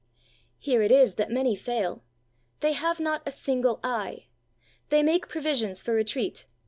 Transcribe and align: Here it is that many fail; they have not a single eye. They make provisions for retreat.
Here 0.57 0.81
it 0.81 0.91
is 0.91 1.13
that 1.13 1.29
many 1.29 1.55
fail; 1.55 2.03
they 2.61 2.71
have 2.73 2.99
not 2.99 3.21
a 3.23 3.29
single 3.29 3.79
eye. 3.83 4.29
They 4.89 5.03
make 5.03 5.29
provisions 5.29 5.83
for 5.83 5.93
retreat. 5.93 6.47